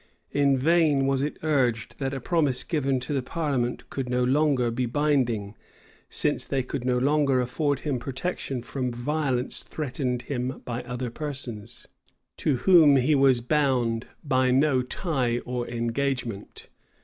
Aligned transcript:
In 0.31 0.57
vain 0.57 1.05
was 1.05 1.21
it 1.21 1.37
urged, 1.43 1.99
that 1.99 2.11
a 2.11 2.19
promise 2.19 2.63
given 2.63 2.99
to 3.01 3.13
the 3.13 3.21
parliament 3.21 3.87
could 3.91 4.09
no 4.09 4.23
longer 4.23 4.71
be 4.71 4.87
binding; 4.87 5.53
since 6.09 6.43
they 6.47 6.63
could 6.63 6.83
no 6.83 6.97
longer 6.97 7.39
afford 7.39 7.81
him 7.81 7.99
protection 7.99 8.63
from 8.63 8.91
violence 8.91 9.61
threatened 9.61 10.23
him 10.23 10.63
by 10.65 10.81
other 10.85 11.11
persons, 11.11 11.85
to 12.37 12.55
whom 12.65 12.95
he 12.95 13.13
was 13.13 13.41
bound 13.41 14.07
by 14.23 14.49
no 14.49 14.81
tie 14.81 15.37
or 15.45 15.67
engagement. 15.67 16.69